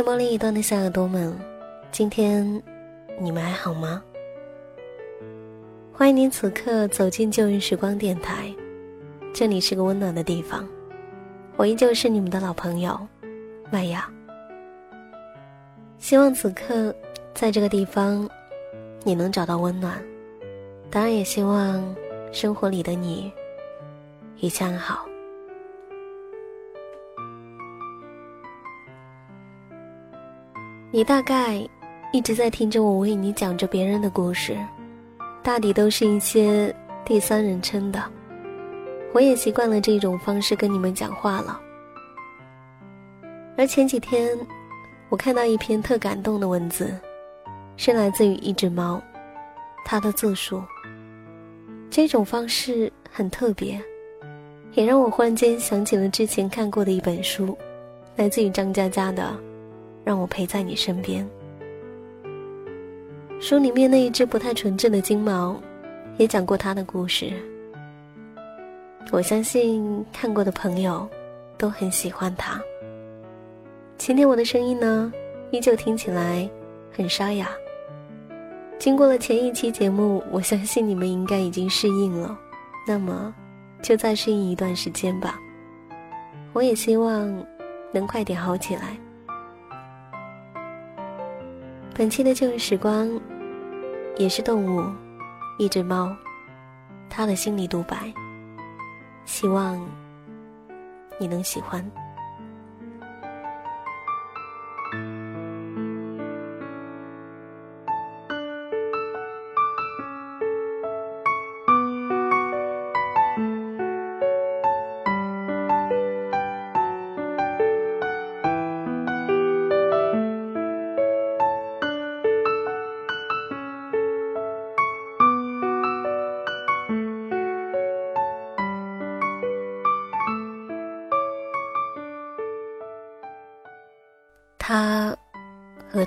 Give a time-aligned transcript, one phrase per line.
[0.00, 1.38] 电波另一端的小耳朵们，
[1.92, 2.62] 今天
[3.20, 4.02] 你们还好吗？
[5.92, 8.50] 欢迎您此刻走进旧日时光电台，
[9.34, 10.66] 这里是个温暖的地方。
[11.54, 12.98] 我依旧是你们的老朋友
[13.70, 14.10] 麦雅。
[15.98, 16.94] 希望此刻
[17.34, 18.26] 在这个地方，
[19.04, 20.02] 你能找到温暖。
[20.90, 21.94] 当然，也希望
[22.32, 23.30] 生活里的你
[24.38, 25.09] 一切安好。
[30.92, 31.64] 你大概
[32.12, 34.58] 一直在听着我为你讲着别人的故事，
[35.40, 36.74] 大抵都是一些
[37.04, 38.02] 第三人称的。
[39.12, 41.60] 我也习惯了这种方式跟你们讲话了。
[43.56, 44.36] 而前几天，
[45.08, 46.92] 我看到一篇特感动的文字，
[47.76, 49.00] 是来自于一只猫，
[49.84, 50.60] 它的自述。
[51.88, 53.80] 这种方式很特别，
[54.72, 57.56] 也让我忽然间想起了之前看过的一本书，
[58.16, 59.32] 来自于张嘉佳的。
[60.04, 61.28] 让我陪在你身边。
[63.40, 65.58] 书里面那一只不太纯正的金毛，
[66.18, 67.32] 也讲过它的故事。
[69.10, 71.08] 我相信看过的朋友
[71.56, 72.60] 都很喜欢它。
[73.96, 75.12] 今天我的声音呢，
[75.50, 76.48] 依旧听起来
[76.92, 77.48] 很沙哑。
[78.78, 82.38] 经过了前一期节目，我相信你们应该已经适应了。
[82.86, 83.34] 那么，
[83.82, 85.38] 就再适应一段时间吧。
[86.52, 87.30] 我也希望
[87.92, 88.96] 能快点好起来。
[92.00, 93.10] 本期的旧日时光，
[94.16, 94.82] 也是动物，
[95.58, 96.16] 一只猫，
[97.10, 98.10] 它的心里独白，
[99.26, 99.78] 希望
[101.18, 101.84] 你能喜欢。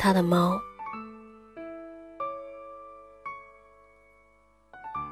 [0.00, 0.58] 他的猫。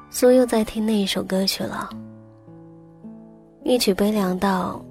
[0.09, 1.87] 苏又在听那一首歌曲了，
[3.63, 4.83] 一曲悲凉到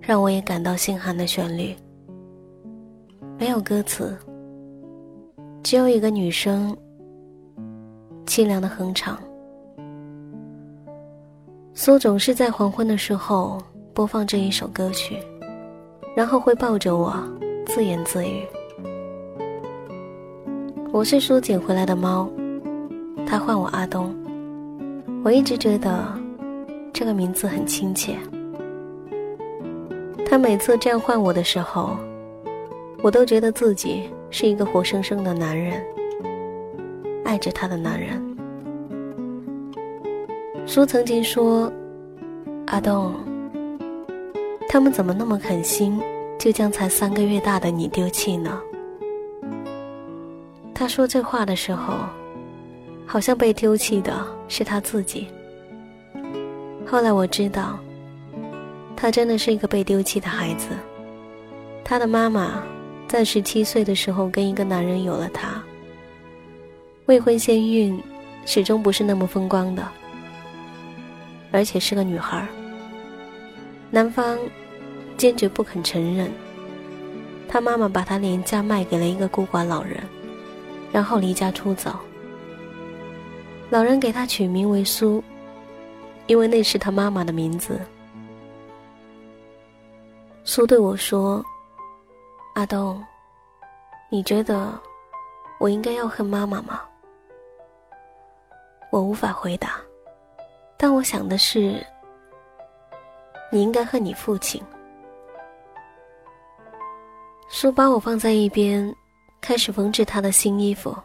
[0.00, 1.74] 让我也感到心寒的旋律，
[3.36, 4.16] 没有歌词，
[5.64, 6.74] 只有一个女生
[8.26, 9.20] 凄凉的哼唱。
[11.74, 13.60] 苏总是在黄昏的时候
[13.92, 15.18] 播放这一首歌曲，
[16.14, 17.12] 然后会抱着我。
[17.66, 18.44] 自言自语
[20.92, 22.28] ：“我是书捡回来的猫，
[23.24, 24.12] 他唤我阿东。
[25.22, 26.04] 我一直觉得
[26.92, 28.16] 这个名字很亲切。
[30.26, 31.96] 他每次这样唤我的时候，
[33.02, 35.80] 我都觉得自己是一个活生生的男人，
[37.24, 38.20] 爱着他的男人。
[40.66, 41.72] 书曾经说
[42.66, 43.14] ：‘阿东，
[44.68, 46.00] 他们怎么那么狠心？’”
[46.36, 48.58] 就将才三个月大的你丢弃呢？
[50.80, 51.92] 他说这话的时候，
[53.06, 55.28] 好像被丢弃的是他自己。
[56.86, 57.78] 后来我知道，
[58.96, 60.68] 他真的是一个被丢弃的孩子。
[61.84, 62.62] 他的妈妈
[63.06, 65.62] 在十七岁的时候跟一个男人有了他。
[67.04, 68.02] 未婚先孕，
[68.46, 69.86] 始终不是那么风光的，
[71.52, 72.46] 而且是个女孩。
[73.90, 74.38] 男方。
[75.18, 76.30] 坚决不肯承认，
[77.46, 80.02] 他妈妈把他廉价卖给了一个孤寡老人，
[80.92, 81.98] 然后离家出走。
[83.70, 85.22] 老人给他取名为苏，
[86.26, 87.80] 因为那是他妈妈的名字。
[90.42, 91.44] 苏对我说
[92.54, 93.00] ：“阿东，
[94.08, 94.76] 你觉得
[95.60, 96.80] 我应该要恨妈妈吗？”
[98.90, 99.76] 我无法回答，
[100.76, 101.86] 但我想的是，
[103.52, 104.60] 你应该恨你父亲。
[107.48, 108.92] 书把我放在一边，
[109.40, 110.96] 开始缝制他的新衣服。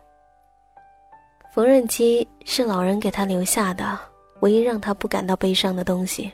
[1.53, 3.97] 缝纫机是老人给他留下的
[4.41, 6.31] 唯一让他不感到悲伤的东西。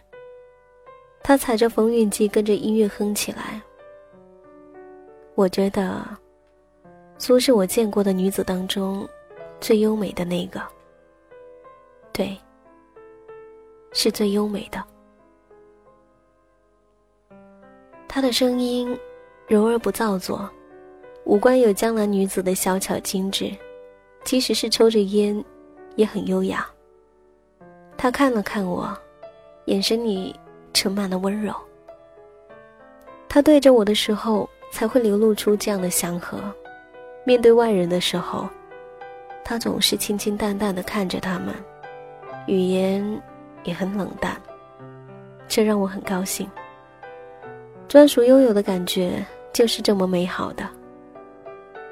[1.23, 3.61] 他踩着缝纫机，跟着音乐哼起来。
[5.35, 6.03] 我觉得，
[7.17, 9.07] 苏是我见过的女子当中
[9.59, 10.61] 最优美的那个。
[12.11, 12.37] 对，
[13.93, 14.83] 是最优美的。
[18.07, 18.97] 她的声音。
[19.47, 20.49] 柔而不造作，
[21.23, 23.51] 五官有江南女子的小巧精致，
[24.23, 25.43] 即使是抽着烟，
[25.95, 26.67] 也很优雅。
[27.97, 28.97] 他看了看我，
[29.65, 30.35] 眼神里
[30.73, 31.53] 盛满了温柔。
[33.29, 36.39] 他对着我的时候，才会流露出这样的祥和。
[37.23, 38.49] 面对外人的时候，
[39.43, 41.53] 他总是清清淡淡的看着他们，
[42.47, 43.21] 语言
[43.63, 44.35] 也很冷淡，
[45.47, 46.49] 这让我很高兴。
[47.87, 49.23] 专属拥有的感觉
[49.53, 50.67] 就是这么美好的。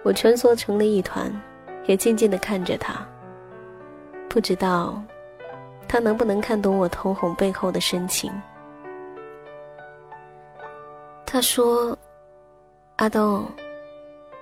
[0.04, 1.32] 我蜷缩成了一团，
[1.86, 3.06] 也静静的看着他。
[4.30, 5.02] 不知道，
[5.88, 8.32] 他能不能看懂我瞳孔背后的深情？
[11.26, 11.98] 他说
[12.98, 13.46] ：“阿东，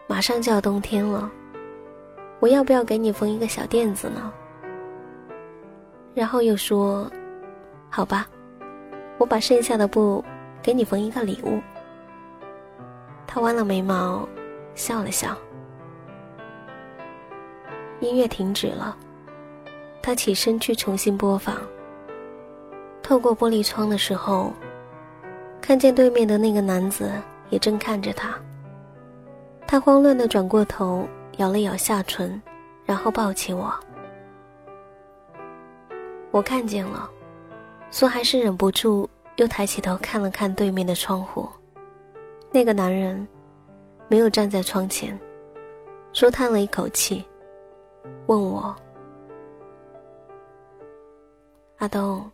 [0.08, 1.30] 马上就要冬天了，
[2.40, 4.32] 我要不要给你缝一个小垫子呢？”
[6.16, 7.10] 然后又说
[7.90, 8.28] ：“好吧，
[9.18, 10.24] 我把剩下的布
[10.62, 11.60] 给你缝一个礼物。”
[13.28, 14.28] 他弯了眉毛，
[14.76, 15.38] 笑了笑。
[18.00, 18.96] 音乐停止了，
[20.02, 21.56] 他起身去重新播放。
[23.02, 24.52] 透过玻璃窗的时候，
[25.62, 27.12] 看见对面的那个男子
[27.50, 28.36] 也正看着他。
[29.66, 31.08] 他慌乱的转过头，
[31.38, 32.42] 咬了咬下唇，
[32.86, 33.74] 然后抱起我。
[36.32, 37.10] 我看见了，
[37.90, 41.50] 苏还是忍不住又抬起头看了看对面的窗户。
[42.52, 43.28] 那个男人
[44.08, 45.18] 没有站在窗前，
[46.14, 47.26] 舒叹了一口气。
[48.28, 48.76] 问我，
[51.78, 52.30] 阿东，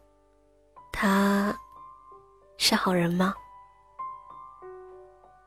[0.92, 1.56] 他
[2.58, 3.34] 是好人吗？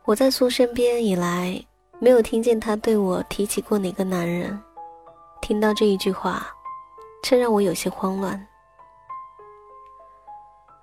[0.05, 1.61] 我在苏身边以来，
[1.99, 4.56] 没有听见他对我提起过哪个男人。
[5.40, 6.46] 听到这一句话，
[7.22, 8.46] 这让我有些慌乱。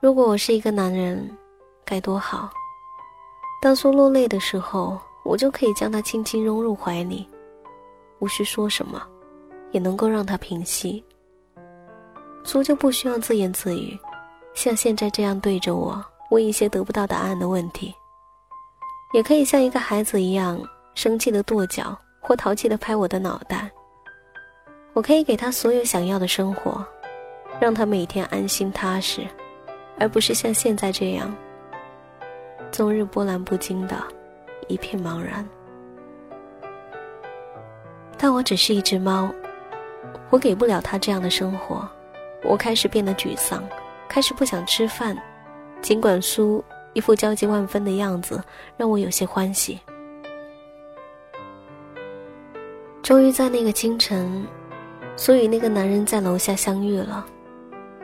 [0.01, 1.30] 如果我是一个男人，
[1.86, 2.50] 该多好！
[3.62, 7.30] 当苏落泪的时候，我就可以将他轻轻拥入怀里，
[8.19, 9.01] 无需说什么。
[9.74, 11.04] 也能够让他平息，
[12.46, 14.00] 苏就不需要自言自语，
[14.54, 17.94] 像现在这样对着我问一些得不到答案的问题。
[19.14, 20.60] 也可以像一个孩子一样
[20.96, 23.70] 生气的跺脚或淘气的拍我的脑袋。
[24.94, 26.86] 我可以给他所有想要的生活，
[27.60, 29.22] 让他每天安心踏实，
[30.00, 31.36] 而不是像现在这样，
[32.72, 33.96] 终日波澜不惊的，
[34.68, 35.48] 一片茫然。
[38.18, 39.34] 但我只是一只猫。
[40.29, 41.88] 我给不了他这样的生活，
[42.44, 43.63] 我开始变得沮丧，
[44.07, 45.17] 开始不想吃饭。
[45.81, 46.63] 尽管苏
[46.94, 48.41] 一副焦急万分的样子，
[48.77, 49.79] 让我有些欢喜。
[53.01, 54.47] 终于在那个清晨，
[55.15, 57.25] 苏与那个男人在楼下相遇了。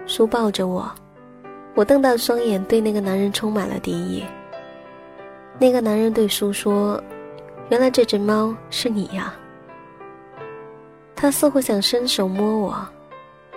[0.05, 0.91] 苏抱着我，
[1.73, 4.23] 我瞪大双眼，对那个男人充满了敌意。
[5.57, 7.01] 那个男人对苏说
[7.69, 9.33] ：“原来这只猫是你呀。”
[11.21, 12.87] 他似乎想伸手摸我，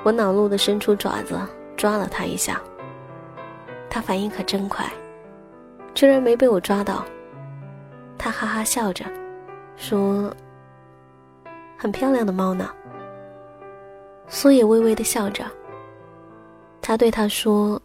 [0.03, 1.39] 我恼怒的伸出爪子
[1.77, 2.61] 抓了他一下。
[3.89, 4.85] 他反应可真快，
[5.95, 7.05] 居然没被我抓到。
[8.19, 9.05] 他哈哈笑着，
[9.77, 10.35] 说
[11.79, 12.69] ：“很漂亮的猫呢。”
[14.27, 15.45] 苏也微微的笑着。
[16.81, 17.81] 他对他说：“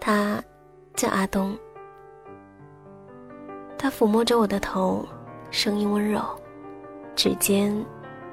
[0.00, 0.42] 他
[0.94, 1.54] 叫阿东。”
[3.76, 5.06] 他抚摸着我的头，
[5.50, 6.22] 声音温柔。
[7.14, 7.74] 指尖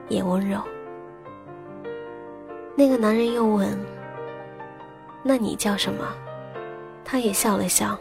[0.07, 0.61] 也温柔。
[2.75, 3.77] 那个男人又问
[5.21, 6.05] ：“那你叫什么？”
[7.03, 7.99] 他也笑了笑，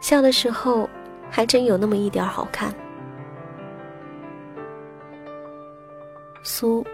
[0.00, 0.88] 笑的时候
[1.30, 2.72] 还真有那么一点好看。
[6.42, 6.84] 苏，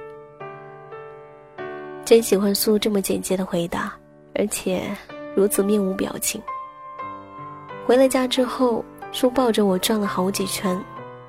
[2.04, 3.92] 真喜欢苏这么简洁的回答，
[4.34, 4.82] 而且
[5.34, 6.40] 如此面无表情。
[7.86, 10.80] 回了家之后，苏抱着我转了好几圈，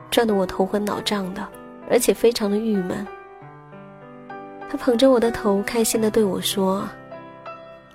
[0.10, 1.48] 转得我头昏脑胀的。
[1.90, 3.06] 而且非常的郁闷。
[4.70, 6.88] 他捧着我的头，开心的对我说：“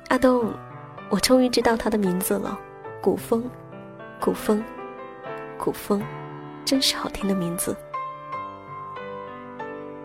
[0.08, 0.52] 阿东，
[1.11, 2.58] 我终于知道他的名字了，
[3.02, 3.44] 古风，
[4.18, 4.64] 古风，
[5.58, 6.02] 古风，
[6.64, 7.76] 真是好听的名字。”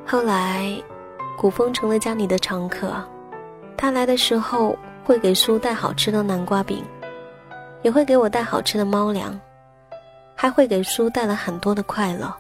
[0.06, 0.70] 后来，
[1.38, 2.94] 古风成了家里的常客。
[3.78, 6.84] 他来的时候会给苏带好吃的南瓜饼，
[7.84, 9.40] 也会给我带好吃的猫粮，
[10.36, 12.34] 还会给苏带来很多的快乐。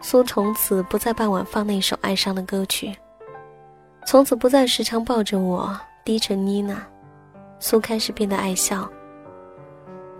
[0.00, 2.94] 苏从此不再傍晚放那首哀伤的歌曲，
[4.06, 6.76] 从此不再时常抱着我低沉呢喃。
[7.58, 8.88] 苏开始变得爱笑。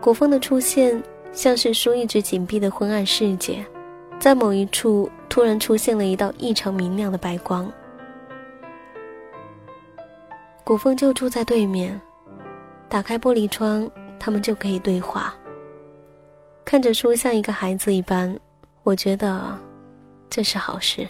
[0.01, 1.01] 古风的出现，
[1.33, 3.65] 像是苏一直紧闭的昏暗世界，
[4.19, 7.71] 在某一处突然出现了一道异常明亮的白光。
[10.65, 11.99] 古风就住在对面，
[12.89, 15.33] 打开玻璃窗，他们就可以对话。
[16.65, 18.37] 看着书像一个孩子一般，
[18.83, 19.57] 我觉得。
[20.31, 21.09] 这是好事。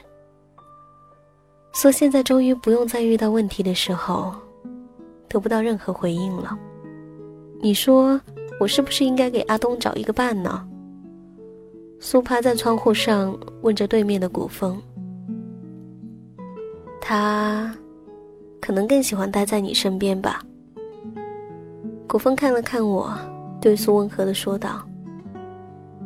[1.72, 4.34] 苏现在终于不用再遇到问题的时候，
[5.28, 6.58] 得不到任何回应了。
[7.60, 8.20] 你说，
[8.58, 10.66] 我是不是应该给阿东找一个伴呢？
[12.00, 14.80] 苏趴在窗户上问着对面的古风。
[17.00, 17.75] 他
[18.60, 20.42] 可能更喜欢待在你身边吧。
[22.06, 23.16] 古风看了看我，
[23.60, 24.84] 对苏温和的说道。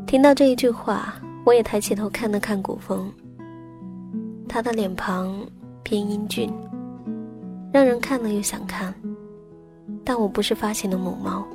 [0.06, 1.14] 听到这一句话，
[1.44, 3.12] 我也抬起头看了看古风。
[4.48, 5.34] 他的脸庞
[5.82, 6.52] 偏英俊，
[7.72, 8.94] 让人看了又想看。
[10.04, 11.46] 但我不是发情的母猫，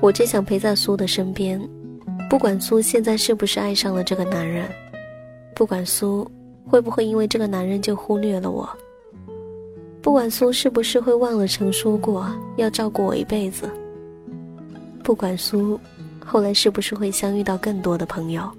[0.00, 1.60] 我只想陪在苏的身边，
[2.28, 4.66] 不管苏现在是不是爱上了这个男人，
[5.54, 6.28] 不管苏
[6.66, 8.68] 会不会因为这个男人就忽略了我，
[10.00, 12.26] 不管苏是不是会忘了曾说过
[12.56, 13.70] 要照顾我一辈子，
[15.02, 15.78] 不管苏
[16.24, 18.50] 后来是不是会相遇到更多的朋友，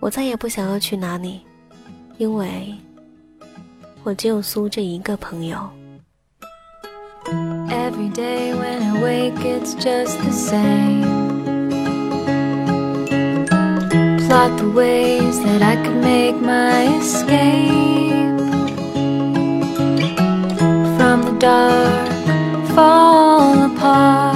[0.00, 1.40] 我再也不想要去哪里，
[2.18, 2.74] 因为
[4.02, 5.58] 我只有苏这一个朋友。
[7.68, 11.02] Every day when I wake, it's just the same.
[14.26, 18.40] Plot the ways that I could make my escape
[20.96, 22.08] from the dark,
[22.74, 24.34] fall apart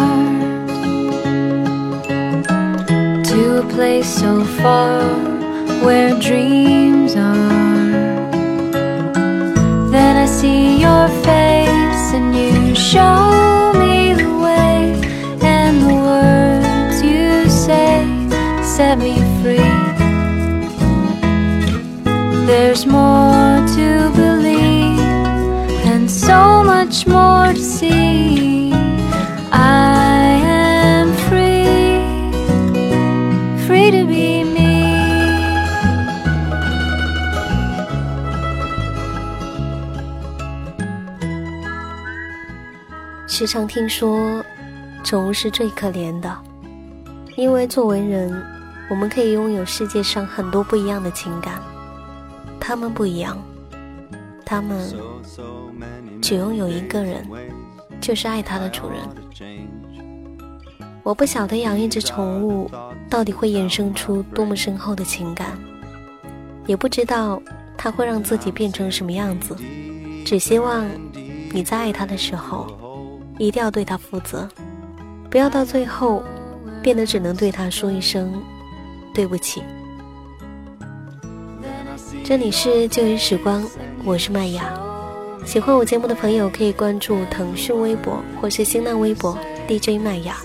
[3.25, 5.02] to a place so far
[5.85, 8.31] where dreams are.
[9.91, 14.77] Then I see your face and you show me the way,
[15.41, 18.05] and the words you say
[18.63, 19.75] set me free.
[22.45, 23.11] There's more
[43.31, 44.43] 时常听说，
[45.05, 46.38] 宠物是最可怜的，
[47.38, 48.29] 因为作为人，
[48.89, 51.61] 我们可以拥有世界上很多不一样的情感，
[52.59, 53.41] 他们不一样，
[54.45, 54.77] 他们
[56.21, 57.25] 只拥有一个人，
[58.01, 59.00] 就是爱它的主人。
[61.01, 62.69] 我不晓得养一只宠物
[63.09, 65.57] 到底会衍生出多么深厚的情感，
[66.67, 67.41] 也不知道
[67.77, 69.55] 它会让自己变成什么样子，
[70.25, 70.85] 只希望
[71.53, 72.67] 你在爱它的时候。
[73.41, 74.48] 一定要对他负责，
[75.27, 76.21] 不要到最后
[76.79, 78.31] 变得只能对他说一声
[79.15, 79.63] 对不起。
[82.24, 83.65] 这里是旧日时光，
[84.05, 84.71] 我是麦雅。
[85.43, 89.36] 喜欢我节目的朋友可以关注腾讯微博或是新浪微博
[89.67, 90.38] DJ 麦雅，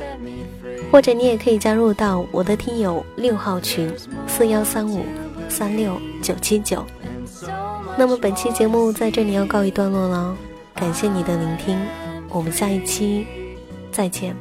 [0.90, 3.92] 或者你也可以加入到我的听友六号群
[4.26, 5.04] 四幺三五
[5.50, 6.82] 三六九七九。
[7.98, 10.34] 那么本期节目在这里要告一段落了，
[10.74, 11.78] 感谢你的聆听。
[12.29, 13.27] 我们下一期
[13.91, 14.35] 再见，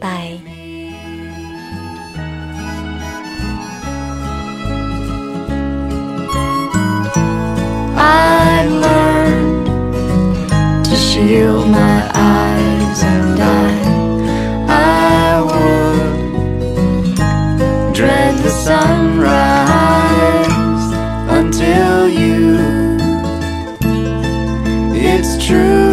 [0.00, 0.38] 拜。
[7.94, 9.66] I've learned
[10.84, 13.74] to shield my eyes and I,
[14.68, 16.32] I would
[17.94, 19.28] dread the sunrise
[21.28, 22.58] until you.
[24.94, 25.85] It's true.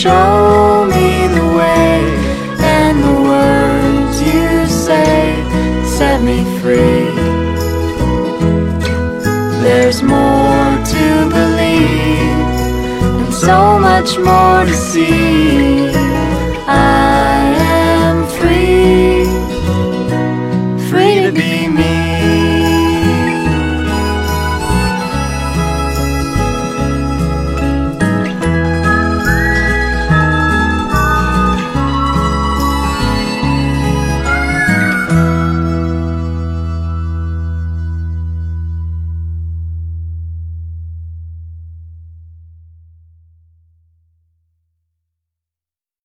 [0.00, 2.00] Show me the way,
[2.78, 5.20] and the words you say
[5.84, 7.04] set me free.
[9.62, 12.48] There's more to believe,
[13.20, 15.90] and so much more to see.
[16.66, 16.99] I